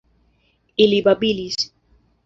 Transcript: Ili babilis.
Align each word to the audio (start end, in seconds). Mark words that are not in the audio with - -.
Ili 0.85 1.03
babilis. 1.09 1.71